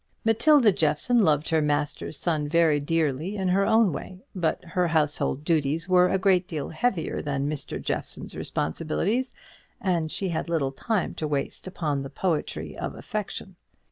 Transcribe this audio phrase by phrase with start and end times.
[0.25, 5.43] Matilda Jeffson loved her master's son very dearly in her own way; but her household
[5.43, 7.79] duties were a great deal heavier than Mr.
[7.79, 9.35] Jeffson's responsibilities,
[9.79, 13.57] and she had little time to waste upon the poetry of affection.